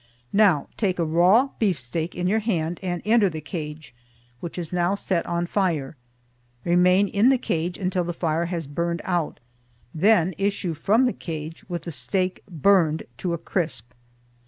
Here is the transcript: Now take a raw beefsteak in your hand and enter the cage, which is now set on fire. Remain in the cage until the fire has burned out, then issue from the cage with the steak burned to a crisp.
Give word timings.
Now 0.33 0.67
take 0.77 0.97
a 0.97 1.05
raw 1.05 1.49
beefsteak 1.59 2.15
in 2.15 2.25
your 2.25 2.39
hand 2.39 2.79
and 2.81 3.03
enter 3.05 3.29
the 3.29 3.39
cage, 3.39 3.93
which 4.39 4.57
is 4.57 4.73
now 4.73 4.95
set 4.95 5.23
on 5.27 5.45
fire. 5.45 5.95
Remain 6.65 7.07
in 7.07 7.29
the 7.29 7.37
cage 7.37 7.77
until 7.77 8.03
the 8.03 8.11
fire 8.11 8.45
has 8.45 8.65
burned 8.65 9.03
out, 9.05 9.39
then 9.93 10.33
issue 10.39 10.73
from 10.73 11.05
the 11.05 11.13
cage 11.13 11.69
with 11.69 11.83
the 11.83 11.91
steak 11.91 12.41
burned 12.49 13.03
to 13.17 13.33
a 13.35 13.37
crisp. 13.37 13.91